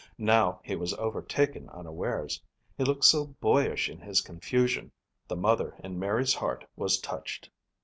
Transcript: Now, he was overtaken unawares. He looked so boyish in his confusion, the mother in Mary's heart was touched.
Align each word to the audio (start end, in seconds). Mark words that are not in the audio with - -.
Now, 0.17 0.61
he 0.63 0.75
was 0.75 0.95
overtaken 0.95 1.69
unawares. 1.69 2.41
He 2.75 2.83
looked 2.83 3.05
so 3.05 3.35
boyish 3.39 3.87
in 3.87 3.99
his 4.01 4.19
confusion, 4.21 4.91
the 5.27 5.35
mother 5.35 5.75
in 5.83 5.99
Mary's 5.99 6.33
heart 6.33 6.65
was 6.75 6.99
touched. 6.99 7.51